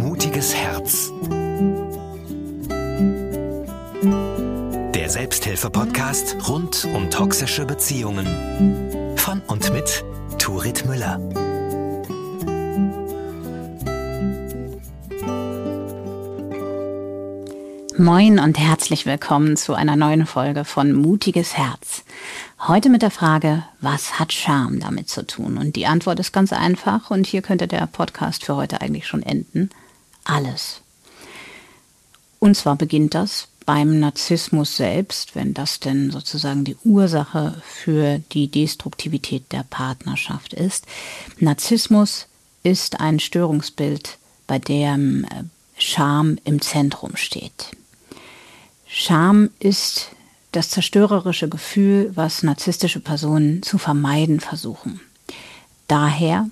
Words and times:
Mutiges 0.00 0.52
Herz. 0.52 1.12
Der 4.94 5.08
Selbsthilfe-Podcast 5.08 6.48
rund 6.48 6.88
um 6.92 7.08
toxische 7.08 7.64
Beziehungen. 7.66 8.26
Von 9.16 9.42
und 9.46 9.72
mit 9.72 10.04
Turit 10.40 10.84
Müller. 10.86 11.20
Moin 17.96 18.40
und 18.40 18.58
herzlich 18.58 19.06
willkommen 19.06 19.56
zu 19.56 19.74
einer 19.74 19.94
neuen 19.94 20.26
Folge 20.26 20.64
von 20.64 20.92
Mutiges 20.94 21.56
Herz. 21.56 21.91
Heute 22.68 22.90
mit 22.90 23.02
der 23.02 23.10
Frage, 23.10 23.64
was 23.80 24.20
hat 24.20 24.32
Scham 24.32 24.78
damit 24.78 25.08
zu 25.08 25.26
tun? 25.26 25.58
Und 25.58 25.74
die 25.74 25.86
Antwort 25.86 26.20
ist 26.20 26.30
ganz 26.30 26.52
einfach 26.52 27.10
und 27.10 27.26
hier 27.26 27.42
könnte 27.42 27.66
der 27.66 27.88
Podcast 27.88 28.44
für 28.44 28.54
heute 28.54 28.80
eigentlich 28.80 29.08
schon 29.08 29.24
enden. 29.24 29.68
Alles. 30.22 30.80
Und 32.38 32.56
zwar 32.56 32.76
beginnt 32.76 33.14
das 33.14 33.48
beim 33.66 33.98
Narzissmus 33.98 34.76
selbst, 34.76 35.34
wenn 35.34 35.54
das 35.54 35.80
denn 35.80 36.12
sozusagen 36.12 36.62
die 36.62 36.76
Ursache 36.84 37.60
für 37.66 38.20
die 38.30 38.46
Destruktivität 38.46 39.50
der 39.50 39.64
Partnerschaft 39.68 40.54
ist. 40.54 40.86
Narzissmus 41.40 42.28
ist 42.62 43.00
ein 43.00 43.18
Störungsbild, 43.18 44.18
bei 44.46 44.60
dem 44.60 45.24
äh, 45.24 45.42
Scham 45.76 46.38
im 46.44 46.60
Zentrum 46.60 47.16
steht. 47.16 47.72
Scham 48.86 49.50
ist 49.58 50.12
das 50.52 50.70
zerstörerische 50.70 51.48
Gefühl, 51.48 52.12
was 52.14 52.42
narzisstische 52.42 53.00
Personen 53.00 53.62
zu 53.62 53.78
vermeiden 53.78 54.40
versuchen. 54.40 55.00
Daher 55.88 56.48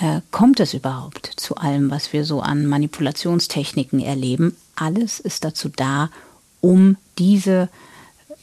äh, 0.00 0.20
kommt 0.30 0.60
es 0.60 0.74
überhaupt 0.74 1.32
zu 1.36 1.56
allem, 1.56 1.90
was 1.90 2.12
wir 2.12 2.24
so 2.24 2.40
an 2.40 2.66
Manipulationstechniken 2.66 4.00
erleben. 4.00 4.56
Alles 4.76 5.18
ist 5.18 5.44
dazu 5.44 5.68
da, 5.68 6.10
um 6.60 6.96
diese 7.18 7.68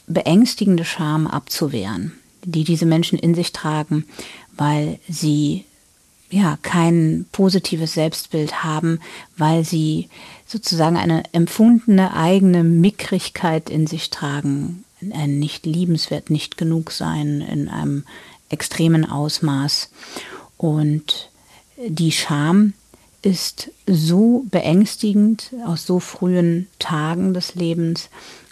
beängstigende 0.06 0.84
Scham 0.84 1.26
abzuwehren, 1.26 2.12
die 2.44 2.64
diese 2.64 2.86
Menschen 2.86 3.18
in 3.18 3.34
sich 3.34 3.52
tragen, 3.52 4.04
weil 4.56 4.98
sie 5.08 5.64
ja 6.30 6.58
kein 6.62 7.26
positives 7.32 7.94
Selbstbild 7.94 8.62
haben, 8.62 9.00
weil 9.36 9.64
sie 9.64 10.08
sozusagen 10.46 10.96
eine 10.96 11.24
empfundene 11.32 12.14
eigene 12.14 12.64
Mickrigkeit 12.64 13.68
in 13.68 13.86
sich 13.86 14.10
tragen, 14.10 14.84
ein 15.12 15.38
nicht 15.38 15.66
liebenswert, 15.66 16.30
nicht 16.30 16.56
genug 16.56 16.92
sein 16.92 17.40
in 17.40 17.68
einem 17.68 18.04
extremen 18.48 19.08
Ausmaß. 19.08 19.90
Und 20.56 21.30
die 21.86 22.12
Scham 22.12 22.74
ist 23.22 23.70
so 23.86 24.44
beängstigend 24.50 25.50
aus 25.66 25.86
so 25.86 26.00
frühen 26.00 26.68
Tagen 26.78 27.34
des 27.34 27.54
Lebens, 27.54 28.08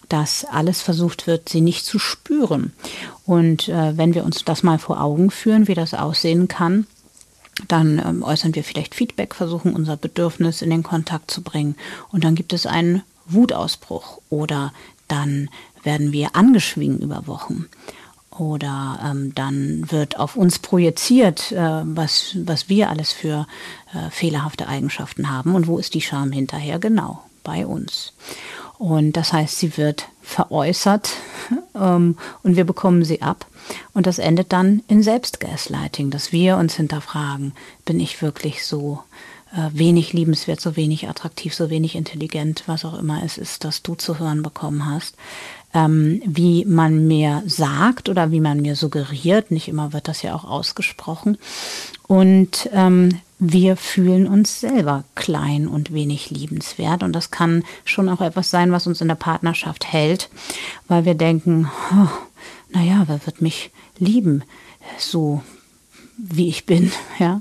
dass 0.09 0.45
alles 0.45 0.81
versucht 0.81 1.27
wird, 1.27 1.49
sie 1.49 1.61
nicht 1.61 1.85
zu 1.85 1.99
spüren. 1.99 2.73
Und 3.27 3.69
äh, 3.69 3.97
wenn 3.97 4.15
wir 4.15 4.25
uns 4.25 4.45
das 4.45 4.63
mal 4.63 4.79
vor 4.79 5.03
Augen 5.03 5.31
führen, 5.31 5.69
wie 5.69 5.75
das 5.75 5.93
aussehen 5.93 6.49
kann, 6.49 6.87
dann 7.67 7.99
ähm, 7.99 8.23
äußern 8.23 8.55
wir 8.55 8.65
vielleicht 8.65 8.95
Feedback, 8.95 9.35
versuchen 9.35 9.75
unser 9.75 9.97
Bedürfnis 9.97 10.63
in 10.63 10.71
den 10.71 10.83
Kontakt 10.83 11.31
zu 11.31 11.43
bringen. 11.43 11.75
Und 12.13 12.25
dann 12.25 12.35
gibt 12.35 12.53
es 12.53 12.67
einen 12.67 13.03
Wutausbruch 13.27 14.21
oder 14.31 14.73
dann 15.09 15.49
werden 15.83 16.13
wir 16.13 16.37
angeschwingen 16.37 17.01
über 17.01 17.27
Wochen. 17.27 17.67
Oder 18.31 19.01
ähm, 19.05 19.35
dann 19.35 19.91
wird 19.91 20.19
auf 20.19 20.37
uns 20.37 20.61
projiziert, 20.61 21.51
äh, 21.51 21.81
was, 21.85 22.37
was 22.45 22.69
wir 22.69 22.89
alles 22.89 23.13
für 23.13 23.47
äh, 23.93 24.11
fehlerhafte 24.11 24.69
Eigenschaften 24.69 25.29
haben 25.31 25.55
und 25.55 25.67
wo 25.67 25.79
ist 25.79 25.95
die 25.95 26.01
Scham 26.01 26.31
hinterher? 26.31 26.79
Genau 26.79 27.25
bei 27.43 27.67
uns. 27.67 28.13
Und 28.79 29.13
das 29.13 29.33
heißt, 29.33 29.59
sie 29.59 29.77
wird 29.77 30.07
veräußert 30.23 31.11
ähm, 31.81 32.17
und 32.43 32.57
wir 32.57 32.65
bekommen 32.65 33.05
sie 33.05 33.23
ab. 33.23 33.47
Und 33.93 34.07
das 34.07 34.19
endet 34.19 34.53
dann 34.53 34.83
in 34.89 35.03
Selbstgaslighting, 35.03 36.11
dass 36.11 36.33
wir 36.33 36.57
uns 36.57 36.75
hinterfragen, 36.75 37.53
bin 37.85 38.01
ich 38.01 38.23
wirklich 38.23 38.65
so 38.65 39.03
äh, 39.53 39.71
wenig 39.73 40.13
liebenswert, 40.13 40.61
so 40.61 40.77
wenig 40.77 41.09
attraktiv, 41.09 41.55
so 41.55 41.71
wenig 41.71 41.95
intelligent, 41.97 42.65
was 42.67 42.85
auch 42.85 42.99
immer 42.99 43.23
es 43.25 43.39
ist, 43.39 43.65
das 43.65 43.83
du 43.83 43.95
zu 43.95 44.19
hören 44.19 44.43
bekommen 44.43 44.87
hast. 44.87 45.17
Ähm, 45.75 46.23
wie 46.25 46.65
man 46.65 47.07
mir 47.07 47.43
sagt 47.47 48.09
oder 48.09 48.31
wie 48.31 48.41
man 48.41 48.63
mir 48.63 48.75
suggeriert, 48.75 49.51
nicht 49.51 49.69
immer 49.69 49.93
wird 49.93 50.09
das 50.09 50.23
ja 50.23 50.35
auch 50.35 50.45
ausgesprochen. 50.45 51.37
Und 52.07 52.71
ähm, 52.73 53.21
wir 53.39 53.77
fühlen 53.77 54.27
uns 54.27 54.61
selber 54.61 55.05
klein 55.15 55.69
und 55.69 55.93
wenig 55.93 56.31
liebenswert. 56.31 57.03
Und 57.03 57.13
das 57.13 57.31
kann 57.31 57.65
schon 57.85 58.09
auch 58.09 58.21
etwas 58.21 58.51
sein, 58.51 58.73
was 58.73 58.87
uns 58.87 59.01
in 59.01 59.09
der 59.09 59.15
Partnerschaft 59.15 59.93
hält, 59.93 60.29
weil 60.89 61.05
wir 61.05 61.15
denken, 61.15 61.71
oh, 61.93 62.09
naja, 62.71 63.05
wer 63.07 63.25
wird 63.27 63.41
mich 63.41 63.71
lieben, 63.99 64.43
so 64.99 65.43
wie 66.17 66.49
ich 66.49 66.67
bin, 66.67 66.91
ja, 67.19 67.41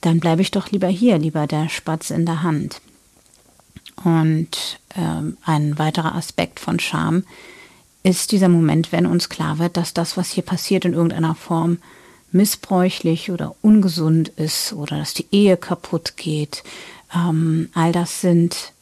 dann 0.00 0.20
bleibe 0.20 0.40
ich 0.40 0.50
doch 0.50 0.70
lieber 0.70 0.88
hier, 0.88 1.18
lieber 1.18 1.46
der 1.46 1.68
Spatz 1.68 2.10
in 2.10 2.24
der 2.24 2.42
Hand. 2.42 2.80
Und 4.04 4.78
ähm, 4.96 5.36
ein 5.44 5.78
weiterer 5.78 6.14
Aspekt 6.14 6.60
von 6.60 6.78
Scham 6.78 7.24
ist 8.06 8.30
dieser 8.30 8.48
Moment, 8.48 8.92
wenn 8.92 9.04
uns 9.04 9.28
klar 9.28 9.58
wird, 9.58 9.76
dass 9.76 9.92
das, 9.92 10.16
was 10.16 10.30
hier 10.30 10.44
passiert, 10.44 10.84
in 10.84 10.92
irgendeiner 10.92 11.34
Form 11.34 11.78
missbräuchlich 12.30 13.32
oder 13.32 13.56
ungesund 13.62 14.28
ist 14.28 14.72
oder 14.72 14.98
dass 14.98 15.12
die 15.12 15.26
Ehe 15.32 15.56
kaputt 15.56 16.16
geht. 16.16 16.62
Ähm, 17.12 17.68
all 17.74 17.90
das 17.90 18.20
sind 18.20 18.72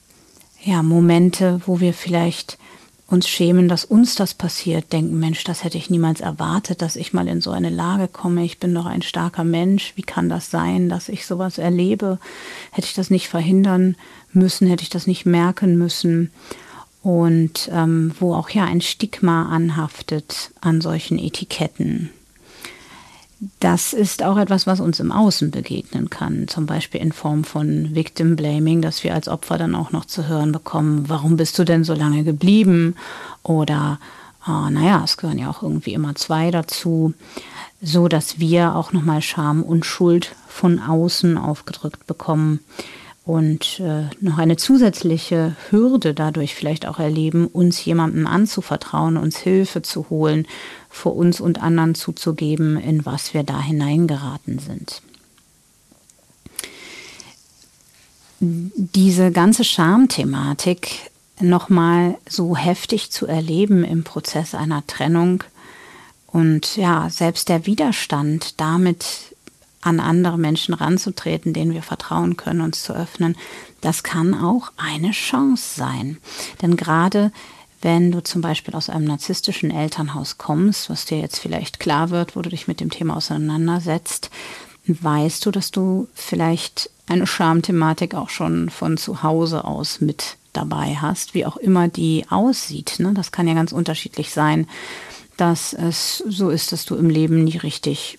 ja 0.63 0.83
Momente, 0.83 1.63
wo 1.65 1.81
wir 1.81 1.95
vielleicht 1.95 2.59
uns 3.07 3.27
schämen, 3.27 3.67
dass 3.67 3.87
uns 3.87 4.15
das 4.15 4.35
passiert, 4.35 4.93
denken, 4.93 5.19
Mensch, 5.19 5.43
das 5.45 5.65
hätte 5.65 5.79
ich 5.79 5.89
niemals 5.89 6.21
erwartet, 6.21 6.83
dass 6.83 6.97
ich 6.97 7.15
mal 7.15 7.27
in 7.27 7.41
so 7.41 7.51
eine 7.51 7.71
Lage 7.71 8.09
komme. 8.09 8.45
Ich 8.45 8.59
bin 8.59 8.75
doch 8.75 8.87
ein 8.87 9.03
starker 9.03 9.45
Mensch. 9.45 9.95
Wie 9.97 10.03
kann 10.03 10.29
das 10.29 10.51
sein, 10.51 10.91
dass 10.91 11.09
ich 11.09 11.25
sowas 11.25 11.57
erlebe? 11.57 12.19
Hätte 12.73 12.89
ich 12.89 12.95
das 12.95 13.09
nicht 13.09 13.29
verhindern 13.29 13.97
müssen? 14.33 14.69
Hätte 14.69 14.83
ich 14.83 14.91
das 14.91 15.07
nicht 15.07 15.25
merken 15.25 15.79
müssen? 15.79 16.31
Und 17.05 17.69
ähm, 17.71 18.13
wo 18.19 18.35
auch 18.35 18.49
ja 18.49 18.65
ein 18.65 18.81
Stigma 18.81 19.51
anhaftet 19.51 20.51
an 20.63 20.81
solchen 20.81 21.19
Etiketten. 21.19 22.09
Das 23.61 23.93
ist 23.93 24.23
auch 24.23 24.39
etwas, 24.39 24.67
was 24.67 24.81
uns 24.81 25.01
im 25.01 25.13
Außen 25.13 25.51
begegnen 25.51 26.09
kann, 26.09 26.49
zum 26.49 26.65
Beispiel 26.65 27.03
in 27.03 27.13
Form 27.13 27.45
von 27.45 27.95
Victim 27.95 28.37
Blaming, 28.37 28.81
dass 28.81 29.05
wir 29.05 29.13
als 29.13 29.29
Opfer 29.29 29.59
dann 29.59 29.75
auch 29.75 29.93
noch 29.93 30.07
zu 30.07 30.29
hören 30.29 30.51
bekommen, 30.51 31.05
warum 31.09 31.37
bist 31.37 31.59
du 31.59 31.65
denn 31.65 31.85
so 31.85 31.93
lange 31.93 32.25
geblieben? 32.25 32.97
Oder, 33.43 33.99
oh, 34.47 34.71
naja, 34.71 35.03
es 35.05 35.19
gehören 35.19 35.39
ja 35.39 35.51
auch 35.51 35.63
irgendwie 35.63 35.93
immer 35.93 36.15
zwei 36.15 36.51
dazu, 36.51 37.13
so 37.83 38.09
dass 38.09 38.39
wir 38.39 38.77
auch 38.77 38.93
nochmal 38.93 39.21
Scham 39.21 39.63
und 39.63 39.85
Schuld 39.85 40.35
von 40.49 40.81
außen 40.81 41.37
aufgedrückt 41.37 42.07
bekommen 42.07 42.61
und 43.25 43.81
äh, 43.81 44.05
noch 44.21 44.37
eine 44.37 44.57
zusätzliche 44.57 45.57
Hürde 45.71 46.13
dadurch 46.13 46.55
vielleicht 46.55 46.87
auch 46.87 46.99
erleben, 46.99 47.47
uns 47.47 47.83
jemandem 47.85 48.27
anzuvertrauen, 48.27 49.17
uns 49.17 49.39
Hilfe 49.39 49.81
zu 49.81 50.11
holen, 50.11 50.47
vor 50.91 51.17
uns 51.17 51.41
und 51.41 51.63
anderen 51.63 51.95
zuzugeben, 51.95 52.77
in 52.77 53.07
was 53.07 53.33
wir 53.33 53.43
da 53.43 53.61
hineingeraten 53.61 54.59
sind. 54.59 55.01
Diese 58.41 59.33
ganze 59.33 59.65
Schamthematik 59.65 61.11
nochmal 61.41 62.19
so 62.29 62.57
heftig 62.57 63.11
zu 63.11 63.27
erleben 63.27 63.85
im 63.85 64.05
Prozess 64.05 64.55
einer 64.55 64.87
Trennung 64.87 65.43
und 66.27 66.77
ja, 66.77 67.09
selbst 67.09 67.49
der 67.49 67.65
Widerstand 67.65 68.61
damit 68.61 69.34
an 69.85 70.01
andere 70.01 70.39
Menschen 70.39 70.75
ranzutreten, 70.75 71.53
denen 71.53 71.75
wir 71.75 71.83
vertrauen 71.83 72.37
können, 72.37 72.61
uns 72.61 72.83
zu 72.83 72.95
öffnen, 72.95 73.37
das 73.81 74.03
kann 74.03 74.35
auch 74.35 74.73
eine 74.77 75.11
Chance 75.11 75.77
sein. 75.77 76.19
Denn 76.63 76.77
gerade 76.77 77.33
wenn 77.83 78.11
du 78.11 78.23
zum 78.23 78.41
Beispiel 78.41 78.75
aus 78.75 78.89
einem 78.89 79.05
narzisstischen 79.05 79.71
Elternhaus 79.71 80.39
kommst, 80.39 80.89
was 80.89 81.05
dir 81.05 81.19
jetzt 81.19 81.39
vielleicht 81.39 81.81
klar 81.81 82.09
wird, 82.09 82.35
wo 82.35 82.41
du 82.41 82.49
dich 82.49 82.67
mit 82.67 82.81
dem 82.81 82.89
Thema 82.89 83.17
auseinandersetzt, 83.17 84.31
weißt 84.87 85.45
du, 85.45 85.51
dass 85.51 85.71
du 85.71 86.09
vielleicht 86.15 86.89
eine 87.07 87.27
Schamthematik 87.27 88.15
auch 88.15 88.31
schon 88.31 88.71
von 88.71 88.97
zu 88.97 89.23
Hause 89.23 89.65
aus 89.65 90.01
mit 90.01 90.39
dabei 90.55 90.97
hast, 90.99 91.35
wie 91.35 91.45
auch 91.45 91.59
immer 91.59 91.89
die 91.89 92.25
aussieht. 92.31 92.97
Ne? 92.99 93.13
Das 93.15 93.33
kann 93.33 93.47
ja 93.47 93.55
ganz 93.55 93.73
unterschiedlich 93.73 94.31
sein, 94.31 94.67
dass 95.37 95.75
es 95.75 96.19
so 96.27 96.49
ist, 96.49 96.73
dass 96.73 96.87
du 96.87 96.95
im 96.95 97.11
Leben 97.11 97.45
nie 97.45 97.59
richtig 97.59 98.19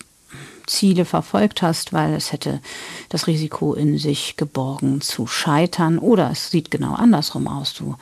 Ziele 0.67 1.05
verfolgt 1.05 1.61
hast, 1.61 1.93
weil 1.93 2.13
es 2.13 2.31
hätte 2.31 2.61
das 3.09 3.27
Risiko 3.27 3.73
in 3.73 3.97
sich 3.97 4.37
geborgen 4.37 5.01
zu 5.01 5.27
scheitern. 5.27 5.99
Oder 5.99 6.31
es 6.31 6.51
sieht 6.51 6.71
genau 6.71 6.93
andersrum 6.93 7.47
aus. 7.47 7.73
Du 7.73 7.95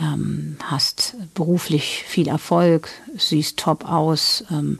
ähm, 0.00 0.56
hast 0.62 1.16
beruflich 1.34 2.04
viel 2.06 2.28
Erfolg, 2.28 2.88
siehst 3.16 3.58
top 3.58 3.84
aus, 3.84 4.44
ähm, 4.50 4.78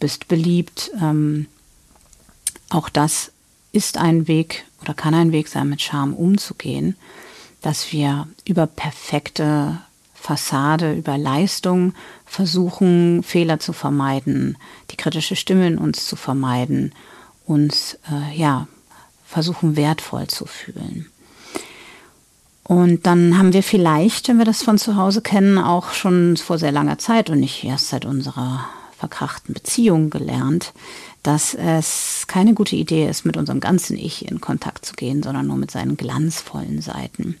bist 0.00 0.28
beliebt, 0.28 0.90
ähm, 1.00 1.46
auch 2.70 2.88
das 2.88 3.32
ist 3.72 3.96
ein 3.96 4.28
Weg 4.28 4.64
oder 4.82 4.94
kann 4.94 5.14
ein 5.14 5.32
Weg 5.32 5.48
sein, 5.48 5.68
mit 5.68 5.82
Scham 5.82 6.14
umzugehen, 6.14 6.96
dass 7.62 7.92
wir 7.92 8.28
über 8.44 8.66
perfekte 8.66 9.78
Fassade, 10.20 10.94
über 10.94 11.16
Leistung 11.16 11.94
versuchen, 12.26 13.22
Fehler 13.22 13.60
zu 13.60 13.72
vermeiden, 13.72 14.58
die 14.90 14.96
kritische 14.96 15.36
Stimme 15.36 15.66
in 15.66 15.78
uns 15.78 16.06
zu 16.06 16.16
vermeiden, 16.16 16.92
uns 17.46 17.98
äh, 18.10 18.36
ja 18.36 18.66
versuchen 19.26 19.76
wertvoll 19.76 20.26
zu 20.26 20.46
fühlen. 20.46 21.06
Und 22.64 23.06
dann 23.06 23.38
haben 23.38 23.54
wir 23.54 23.62
vielleicht, 23.62 24.28
wenn 24.28 24.36
wir 24.36 24.44
das 24.44 24.62
von 24.62 24.76
zu 24.76 24.96
Hause 24.96 25.22
kennen, 25.22 25.56
auch 25.56 25.92
schon 25.92 26.36
vor 26.36 26.58
sehr 26.58 26.72
langer 26.72 26.98
Zeit 26.98 27.30
und 27.30 27.40
nicht 27.40 27.64
erst 27.64 27.88
seit 27.88 28.04
unserer 28.04 28.68
verkrachten 28.98 29.54
Beziehung 29.54 30.10
gelernt, 30.10 30.74
dass 31.22 31.54
es 31.54 32.24
keine 32.26 32.52
gute 32.52 32.76
Idee 32.76 33.08
ist, 33.08 33.24
mit 33.24 33.36
unserem 33.36 33.60
ganzen 33.60 33.96
Ich 33.96 34.28
in 34.30 34.40
Kontakt 34.40 34.84
zu 34.84 34.94
gehen, 34.94 35.22
sondern 35.22 35.46
nur 35.46 35.56
mit 35.56 35.70
seinen 35.70 35.96
glanzvollen 35.96 36.82
Seiten. 36.82 37.38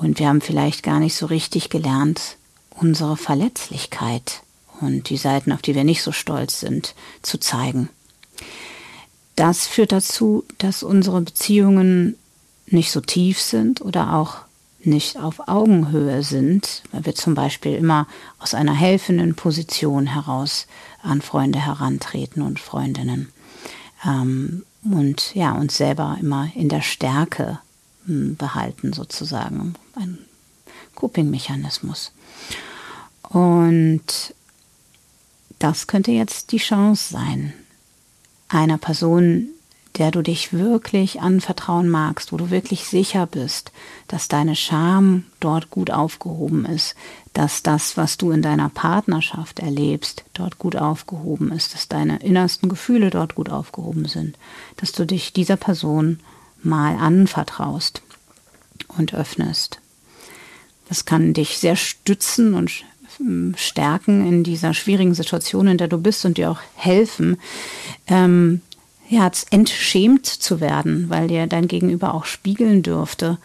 Und 0.00 0.18
wir 0.18 0.28
haben 0.28 0.40
vielleicht 0.40 0.82
gar 0.82 0.98
nicht 0.98 1.14
so 1.14 1.26
richtig 1.26 1.68
gelernt, 1.68 2.38
unsere 2.70 3.18
Verletzlichkeit 3.18 4.40
und 4.80 5.10
die 5.10 5.18
Seiten, 5.18 5.52
auf 5.52 5.60
die 5.60 5.74
wir 5.74 5.84
nicht 5.84 6.02
so 6.02 6.10
stolz 6.10 6.58
sind, 6.58 6.94
zu 7.20 7.38
zeigen. 7.38 7.90
Das 9.36 9.66
führt 9.66 9.92
dazu, 9.92 10.44
dass 10.56 10.82
unsere 10.82 11.20
Beziehungen 11.20 12.16
nicht 12.66 12.92
so 12.92 13.02
tief 13.02 13.42
sind 13.42 13.82
oder 13.82 14.14
auch 14.14 14.38
nicht 14.82 15.18
auf 15.18 15.48
Augenhöhe 15.48 16.22
sind, 16.22 16.82
weil 16.92 17.04
wir 17.04 17.14
zum 17.14 17.34
Beispiel 17.34 17.74
immer 17.74 18.06
aus 18.38 18.54
einer 18.54 18.72
helfenden 18.72 19.34
Position 19.34 20.06
heraus 20.06 20.66
an 21.02 21.20
Freunde 21.20 21.58
herantreten 21.58 22.40
und 22.40 22.58
Freundinnen 22.58 23.30
ähm, 24.06 24.64
und 24.82 25.34
ja 25.34 25.52
uns 25.52 25.76
selber 25.76 26.16
immer 26.18 26.48
in 26.54 26.70
der 26.70 26.80
Stärke 26.80 27.58
hm, 28.06 28.36
behalten 28.36 28.94
sozusagen 28.94 29.74
ein 30.00 30.18
Coping-Mechanismus 30.94 32.12
und 33.22 34.02
das 35.58 35.86
könnte 35.86 36.10
jetzt 36.10 36.52
die 36.52 36.58
Chance 36.58 37.12
sein, 37.12 37.52
einer 38.48 38.78
Person 38.78 39.50
der 39.98 40.10
du 40.10 40.22
dich 40.22 40.52
wirklich 40.52 41.20
anvertrauen 41.20 41.88
magst, 41.88 42.32
wo 42.32 42.36
du 42.36 42.50
wirklich 42.50 42.84
sicher 42.84 43.26
bist, 43.26 43.72
dass 44.08 44.28
deine 44.28 44.54
Scham 44.54 45.24
dort 45.40 45.70
gut 45.70 45.90
aufgehoben 45.90 46.64
ist, 46.64 46.94
dass 47.32 47.62
das, 47.62 47.96
was 47.96 48.16
du 48.16 48.30
in 48.30 48.42
deiner 48.42 48.68
Partnerschaft 48.68 49.58
erlebst, 49.58 50.24
dort 50.32 50.58
gut 50.58 50.76
aufgehoben 50.76 51.52
ist, 51.52 51.74
dass 51.74 51.88
deine 51.88 52.18
innersten 52.20 52.68
Gefühle 52.68 53.10
dort 53.10 53.34
gut 53.34 53.50
aufgehoben 53.50 54.06
sind, 54.06 54.38
dass 54.76 54.92
du 54.92 55.04
dich 55.04 55.32
dieser 55.32 55.56
Person 55.56 56.20
mal 56.62 56.96
anvertraust 56.96 58.02
und 58.96 59.12
öffnest. 59.12 59.79
Das 60.90 61.04
kann 61.04 61.34
dich 61.34 61.56
sehr 61.56 61.76
stützen 61.76 62.52
und 62.52 62.82
ähm, 63.20 63.54
stärken 63.56 64.26
in 64.26 64.42
dieser 64.42 64.74
schwierigen 64.74 65.14
Situation, 65.14 65.68
in 65.68 65.78
der 65.78 65.86
du 65.86 65.98
bist 65.98 66.24
und 66.24 66.36
dir 66.36 66.50
auch 66.50 66.58
helfen, 66.74 67.38
ähm, 68.08 68.60
ja, 69.08 69.30
entschämt 69.50 70.26
zu 70.26 70.60
werden, 70.60 71.08
weil 71.08 71.28
dir 71.28 71.46
dein 71.46 71.68
Gegenüber 71.68 72.12
auch 72.12 72.24
spiegeln 72.24 72.82
dürfte, 72.82 73.38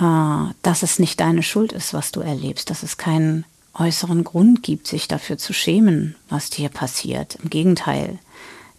äh, 0.00 0.52
dass 0.62 0.82
es 0.82 0.98
nicht 0.98 1.20
deine 1.20 1.44
Schuld 1.44 1.70
ist, 1.72 1.94
was 1.94 2.10
du 2.10 2.22
erlebst, 2.22 2.70
dass 2.70 2.82
es 2.82 2.96
keinen 2.96 3.44
äußeren 3.74 4.24
Grund 4.24 4.64
gibt, 4.64 4.88
sich 4.88 5.06
dafür 5.06 5.38
zu 5.38 5.52
schämen, 5.52 6.16
was 6.28 6.50
dir 6.50 6.70
passiert. 6.70 7.38
Im 7.40 7.50
Gegenteil, 7.50 8.18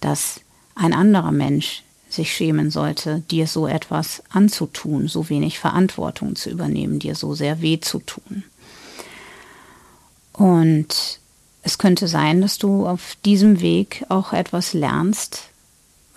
dass 0.01 0.41
ein 0.75 0.93
anderer 0.93 1.31
Mensch 1.31 1.83
sich 2.13 2.33
schämen 2.33 2.71
sollte, 2.71 3.23
dir 3.31 3.47
so 3.47 3.67
etwas 3.67 4.23
anzutun, 4.29 5.07
so 5.07 5.29
wenig 5.29 5.59
Verantwortung 5.59 6.35
zu 6.35 6.49
übernehmen, 6.49 6.99
dir 6.99 7.15
so 7.15 7.33
sehr 7.33 7.61
weh 7.61 7.79
zu 7.79 7.99
tun. 7.99 8.43
Und 10.33 11.19
es 11.63 11.77
könnte 11.77 12.07
sein, 12.07 12.41
dass 12.41 12.57
du 12.57 12.87
auf 12.87 13.15
diesem 13.25 13.61
Weg 13.61 14.05
auch 14.09 14.33
etwas 14.33 14.73
lernst, 14.73 15.43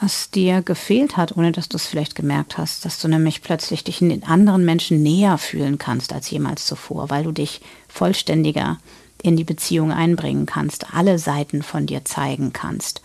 was 0.01 0.31
dir 0.31 0.63
gefehlt 0.63 1.17
hat, 1.17 1.37
ohne 1.37 1.53
dass 1.53 1.69
du 1.69 1.77
es 1.77 1.87
vielleicht 1.87 2.15
gemerkt 2.15 2.59
hast, 2.59 2.85
dass 2.85 2.99
du 3.01 3.09
nämlich 3.09 3.43
plötzlich 3.43 3.85
dich 3.85 4.03
in 4.03 4.09
den 4.09 4.25
anderen 4.25 4.65
Menschen 4.65 5.03
näher 5.03 5.39
fühlen 5.39 5.79
kannst 5.79 6.13
als 6.13 6.31
jemals 6.31 6.67
zuvor, 6.67 7.11
weil 7.11 7.25
du 7.25 7.33
dich 7.33 7.61
vollständiger 7.89 8.79
in 9.23 9.37
die 9.37 9.45
Beziehung 9.45 9.93
einbringen 9.93 10.47
kannst, 10.47 10.93
alle 10.95 11.19
Seiten 11.19 11.63
von 11.63 11.87
dir 11.87 12.05
zeigen 12.05 12.53
kannst. 12.53 13.01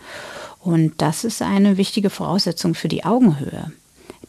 Und 0.60 0.94
das 0.98 1.24
ist 1.24 1.42
eine 1.42 1.76
wichtige 1.76 2.10
Voraussetzung 2.10 2.74
für 2.74 2.88
die 2.88 3.04
Augenhöhe, 3.04 3.72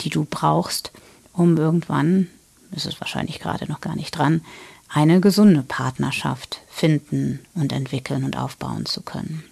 die 0.01 0.09
du 0.09 0.25
brauchst, 0.29 0.91
um 1.33 1.57
irgendwann, 1.57 2.27
ist 2.75 2.85
es 2.85 2.99
wahrscheinlich 3.01 3.39
gerade 3.39 3.69
noch 3.69 3.81
gar 3.81 3.95
nicht 3.95 4.17
dran, 4.17 4.41
eine 4.87 5.21
gesunde 5.21 5.63
Partnerschaft 5.63 6.61
finden 6.69 7.39
und 7.53 7.71
entwickeln 7.71 8.23
und 8.23 8.37
aufbauen 8.37 8.85
zu 8.85 9.01
können. 9.01 9.43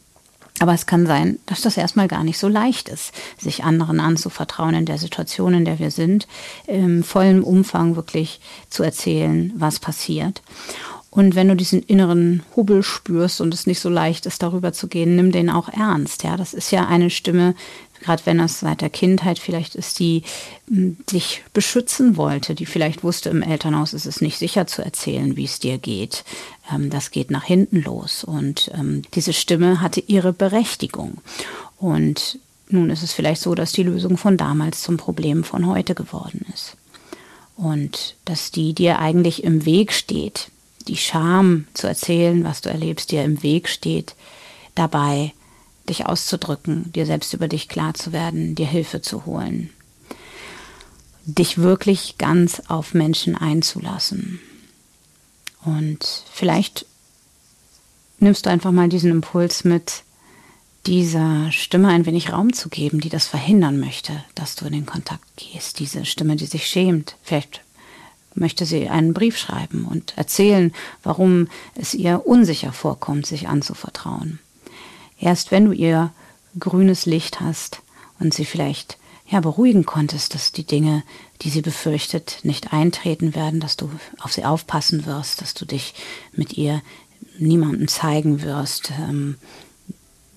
Aber 0.60 0.74
es 0.74 0.86
kann 0.86 1.08
sein, 1.08 1.40
dass 1.46 1.62
das 1.62 1.78
erstmal 1.78 2.10
gar 2.10 2.26
nicht 2.26 2.38
so 2.38 2.50
leicht 2.50 2.90
ist, 2.90 3.14
sich 3.38 3.64
anderen 3.64 4.02
anzuvertrauen 4.02 4.76
in 4.76 4.86
der 4.86 4.98
Situation, 4.98 5.54
in 5.54 5.64
der 5.64 5.80
wir 5.80 5.90
sind, 5.90 6.28
im 6.68 7.04
vollen 7.04 7.44
Umfang 7.44 7.96
wirklich 7.96 8.42
zu 8.70 8.84
erzählen, 8.84 9.54
was 9.56 9.80
passiert. 9.80 10.42
Und 11.12 11.34
wenn 11.36 11.48
du 11.48 11.56
diesen 11.56 11.82
inneren 11.82 12.44
Hubbel 12.56 12.84
spürst 12.84 13.42
und 13.42 13.54
es 13.54 13.66
nicht 13.66 13.80
so 13.80 13.90
leicht 13.90 14.28
ist, 14.28 14.44
darüber 14.44 14.74
zu 14.74 14.88
gehen, 14.88 15.16
nimm 15.16 15.32
den 15.32 15.50
auch 15.50 15.70
ernst. 15.70 16.24
Ja, 16.24 16.38
das 16.38 16.54
ist 16.54 16.72
ja 16.72 16.88
eine 16.88 17.10
Stimme, 17.10 17.56
gerade 18.02 18.26
wenn 18.26 18.38
das 18.38 18.60
seit 18.60 18.82
der 18.82 18.92
Kindheit 18.92 19.40
vielleicht 19.40 19.76
ist, 19.76 20.00
die 20.00 20.24
hm, 20.68 20.98
dich 21.12 21.44
beschützen 21.54 22.16
wollte, 22.16 22.54
die 22.54 22.68
vielleicht 22.68 23.04
wusste, 23.04 23.30
im 23.30 23.42
Elternhaus 23.42 23.94
ist 23.94 24.06
es 24.06 24.22
nicht 24.22 24.38
sicher 24.38 24.68
zu 24.68 24.84
erzählen, 24.84 25.36
wie 25.36 25.46
es 25.46 25.60
dir 25.60 25.80
geht. 25.80 26.24
Ähm, 26.72 26.90
das 26.90 27.12
geht 27.12 27.32
nach 27.32 27.44
hinten 27.44 27.82
los. 27.82 28.24
Und 28.24 28.70
ähm, 28.74 29.02
diese 29.16 29.34
Stimme 29.34 29.82
hatte 29.82 30.02
ihre 30.02 30.32
Berechtigung. 30.32 31.18
Und 31.78 32.40
nun 32.70 32.92
ist 32.92 33.02
es 33.02 33.14
vielleicht 33.14 33.42
so, 33.42 33.56
dass 33.56 33.72
die 33.72 33.84
Lösung 33.84 34.18
von 34.18 34.38
damals 34.38 34.84
zum 34.84 34.98
Problem 34.98 35.44
von 35.44 35.66
heute 35.66 35.96
geworden 35.96 36.46
ist. 36.54 36.78
Und 37.56 38.16
dass 38.26 38.52
die 38.52 38.74
dir 38.74 39.00
eigentlich 39.00 39.44
im 39.44 39.66
Weg 39.66 39.92
steht, 39.92 40.50
die 40.90 40.98
Scham 40.98 41.68
zu 41.74 41.88
erzählen, 41.88 42.44
was 42.44 42.62
du 42.62 42.70
erlebst, 42.70 43.12
dir 43.12 43.24
im 43.24 43.42
Weg 43.44 43.70
steht, 43.70 44.16
dabei 44.76 45.34
dich 45.88 46.06
auszudrücken, 46.06 46.92
dir 46.92 47.06
selbst 47.06 47.34
über 47.34 47.48
dich 47.48 47.70
klar 47.70 47.94
zu 47.94 48.12
werden, 48.12 48.56
dir 48.56 48.68
Hilfe 48.68 49.02
zu 49.02 49.26
holen. 49.26 49.70
Dich 51.26 51.60
wirklich 51.60 52.18
ganz 52.18 52.62
auf 52.68 52.94
Menschen 52.94 53.36
einzulassen. 53.36 54.40
Und 55.64 56.24
vielleicht 56.32 56.86
nimmst 58.20 58.46
du 58.46 58.50
einfach 58.50 58.72
mal 58.72 58.90
diesen 58.90 59.12
Impuls 59.12 59.64
mit, 59.64 60.04
dieser 60.86 61.52
Stimme 61.52 61.90
ein 61.90 62.06
wenig 62.06 62.32
Raum 62.32 62.54
zu 62.54 62.70
geben, 62.70 63.00
die 63.02 63.10
das 63.10 63.28
verhindern 63.28 63.80
möchte, 63.80 64.24
dass 64.34 64.56
du 64.56 64.66
in 64.66 64.72
den 64.72 64.86
Kontakt 64.86 65.26
gehst. 65.36 65.80
Diese 65.80 66.06
Stimme, 66.06 66.36
die 66.36 66.46
sich 66.46 66.66
schämt. 66.66 67.16
Vielleicht 67.22 67.62
möchte 68.40 68.66
sie 68.66 68.90
einen 68.90 69.14
Brief 69.14 69.38
schreiben 69.38 69.86
und 69.86 70.18
erzählen, 70.18 70.74
warum 71.04 71.48
es 71.76 71.94
ihr 71.94 72.26
unsicher 72.26 72.72
vorkommt, 72.72 73.26
sich 73.26 73.48
anzuvertrauen. 73.48 74.40
Erst 75.20 75.52
wenn 75.52 75.66
du 75.66 75.72
ihr 75.72 76.12
grünes 76.58 77.06
Licht 77.06 77.42
hast 77.42 77.82
und 78.20 78.34
sie 78.34 78.46
vielleicht 78.46 78.98
ja 79.30 79.40
beruhigen 79.42 79.86
konntest, 79.86 80.34
dass 80.34 80.52
die 80.52 80.64
Dinge, 80.66 81.04
die 81.42 81.50
sie 81.50 81.62
befürchtet, 81.62 82.40
nicht 82.44 82.74
eintreten 82.74 83.36
werden, 83.36 83.60
dass 83.60 83.78
du 83.78 83.90
auf 84.20 84.34
sie 84.34 84.46
aufpassen 84.46 85.06
wirst, 85.06 85.42
dass 85.42 85.54
du 85.54 85.66
dich 85.66 85.94
mit 86.34 86.58
ihr 86.58 86.82
niemandem 87.38 87.88
zeigen 87.88 88.42
wirst, 88.42 88.92
ähm, 89.00 89.38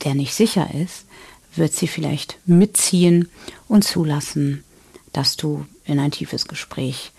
der 0.05 0.15
nicht 0.15 0.35
sicher 0.35 0.75
ist, 0.75 1.07
wird 1.55 1.73
sie 1.73 1.87
vielleicht 1.87 2.39
mitziehen 2.47 3.29
und 3.69 3.85
zulassen, 3.85 4.65
dass 5.13 5.37
du 5.37 5.67
in 5.85 5.99
ein 5.99 6.11
tiefes 6.11 6.47
Gespräch 6.47 7.13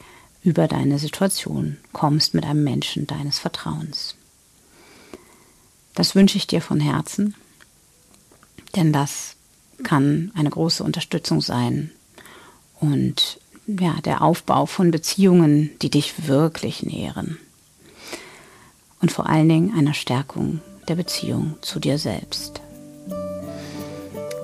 über 0.44 0.68
deine 0.68 1.00
Situation 1.00 1.78
kommst 1.92 2.34
mit 2.34 2.46
einem 2.46 2.64
Menschen 2.64 3.08
deines 3.08 3.40
Vertrauens. 3.40 4.16
Das 5.96 6.16
wünsche 6.16 6.38
ich 6.38 6.48
dir 6.48 6.62
von 6.62 6.80
Herzen 6.80 7.36
denn 8.76 8.92
das 8.92 9.36
kann 9.84 10.32
eine 10.36 10.50
große 10.50 10.84
Unterstützung 10.84 11.42
sein 11.42 11.92
und 12.80 13.40
ja, 13.68 13.96
der 14.04 14.22
Aufbau 14.22 14.66
von 14.66 14.92
Beziehungen, 14.92 15.72
die 15.82 15.90
dich 15.90 16.28
wirklich 16.28 16.84
nähren. 16.84 17.38
Und 19.02 19.12
vor 19.12 19.30
allen 19.30 19.48
Dingen 19.48 19.74
einer 19.78 19.94
Stärkung 19.94 20.60
der 20.90 20.96
Beziehung 20.96 21.56
zu 21.62 21.80
dir 21.80 21.98
selbst. 21.98 22.62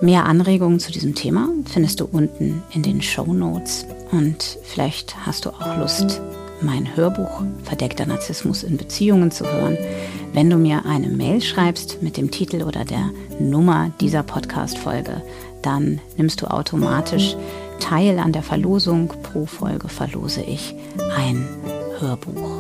Mehr 0.02 0.26
Anregungen 0.26 0.80
zu 0.80 0.94
diesem 0.94 1.14
Thema 1.14 1.50
findest 1.66 2.00
du 2.00 2.06
unten 2.06 2.64
in 2.74 2.84
den 2.84 3.02
Show 3.02 3.34
Notes 3.34 3.86
und 4.12 4.58
vielleicht 4.64 5.26
hast 5.26 5.46
du 5.46 5.50
auch 5.50 5.78
Lust, 5.78 6.22
mein 6.62 6.96
Hörbuch 6.96 7.44
Verdeckter 7.64 8.06
Narzissmus 8.06 8.64
in 8.64 8.78
Beziehungen 8.78 9.30
zu 9.30 9.46
hören, 9.46 9.78
wenn 10.32 10.50
du 10.50 10.56
mir 10.56 10.86
eine 10.86 11.10
Mail 11.10 11.42
schreibst 11.42 12.02
mit 12.02 12.16
dem 12.16 12.32
Titel 12.32 12.64
oder 12.64 12.86
der 12.86 13.10
Nummer 13.40 13.92
dieser 14.00 14.24
Podcast-Folge, 14.24 15.22
dann 15.62 16.00
nimmst 16.16 16.42
du 16.42 16.48
automatisch 16.48 17.36
teil 17.82 18.20
an 18.20 18.32
der 18.32 18.44
Verlosung. 18.44 19.12
Pro 19.24 19.46
Folge 19.46 19.90
verlose 19.90 20.42
ich 20.42 20.76
ein 21.18 21.46
Hörbuch. 22.00 22.52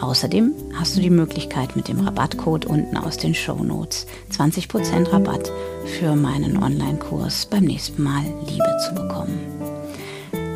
Außerdem 0.00 0.54
hast 0.74 0.96
du 0.96 1.00
die 1.00 1.10
Möglichkeit 1.10 1.76
mit 1.76 1.88
dem 1.88 2.00
Rabattcode 2.00 2.64
unten 2.64 2.96
aus 2.96 3.18
den 3.18 3.34
Show 3.34 3.62
Notes 3.62 4.06
20% 4.32 5.12
Rabatt 5.12 5.52
für 5.84 6.16
meinen 6.16 6.62
Online-Kurs 6.62 7.46
beim 7.46 7.64
nächsten 7.64 8.02
Mal 8.02 8.22
Liebe 8.46 8.78
zu 8.86 8.94
bekommen. 8.94 9.38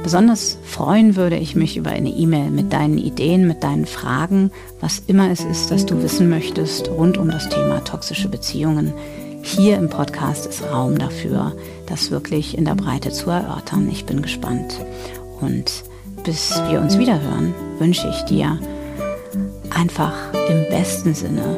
Besonders 0.03 0.59
freuen 0.65 1.17
würde 1.17 1.37
ich 1.37 1.55
mich 1.55 1.77
über 1.77 1.91
eine 1.91 2.11
E-Mail 2.11 2.51
mit 2.51 2.73
deinen 2.73 2.99
Ideen, 2.99 3.47
mit 3.47 3.63
deinen 3.63 3.87
Fragen, 3.87 4.51
was 4.81 5.03
immer 5.07 5.31
es 5.31 5.41
ist, 5.41 5.71
das 5.71 5.87
du 5.87 6.03
wissen 6.03 6.29
möchtest 6.29 6.89
rund 6.89 7.19
um 7.19 7.31
das 7.31 7.49
Thema 7.49 7.83
toxische 7.85 8.29
Beziehungen. 8.29 8.93
Hier 9.43 9.77
im 9.77 9.91
Podcast 9.91 10.47
ist 10.47 10.63
Raum 10.63 10.99
dafür, 10.99 11.55
das 11.87 12.11
wirklich 12.11 12.57
in 12.57 12.65
der 12.65 12.75
Breite 12.75 13.11
zu 13.11 13.29
erörtern. 13.31 13.91
Ich 13.91 14.07
bin 14.07 14.23
gespannt. 14.23 14.79
Und 15.41 15.85
bis 16.25 16.61
wir 16.71 16.81
uns 16.81 16.99
wieder 16.99 17.21
hören, 17.21 17.55
wünsche 17.79 18.09
ich 18.09 18.23
dir 18.23 18.59
einfach 19.75 20.15
im 20.49 20.69
besten 20.69 21.15
Sinne 21.15 21.57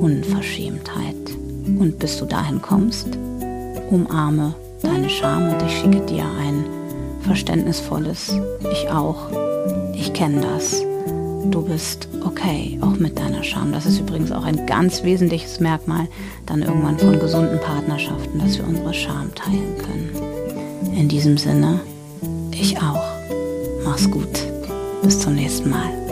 Unverschämtheit. 0.00 1.14
Und 1.78 1.98
bis 1.98 2.18
du 2.18 2.26
dahin 2.26 2.60
kommst, 2.60 3.08
umarme 3.90 4.54
deine 4.82 5.08
Scham 5.08 5.52
und 5.52 5.62
ich 5.62 5.78
schicke 5.78 6.00
dir 6.06 6.24
ein 6.38 6.64
verständnisvolles 7.22 8.36
Ich 8.70 8.90
auch. 8.90 9.28
Ich 9.94 10.12
kenne 10.12 10.42
das. 10.42 10.82
Du 11.50 11.62
bist 11.62 12.08
okay, 12.24 12.78
auch 12.80 12.96
mit 12.96 13.18
deiner 13.18 13.42
Scham. 13.42 13.72
Das 13.72 13.86
ist 13.86 14.00
übrigens 14.00 14.32
auch 14.32 14.44
ein 14.44 14.66
ganz 14.66 15.02
wesentliches 15.04 15.60
Merkmal 15.60 16.08
dann 16.46 16.62
irgendwann 16.62 16.98
von 16.98 17.18
gesunden 17.18 17.60
Partnerschaften, 17.60 18.38
dass 18.38 18.58
wir 18.58 18.66
unsere 18.66 18.94
Scham 18.94 19.34
teilen 19.34 19.76
können. 19.78 20.94
In 20.96 21.08
diesem 21.08 21.36
Sinne, 21.36 21.80
ich 22.50 22.78
auch. 22.78 23.04
Mach's 23.84 24.10
gut. 24.10 24.28
Bis 25.02 25.20
zum 25.20 25.34
nächsten 25.34 25.70
Mal. 25.70 26.03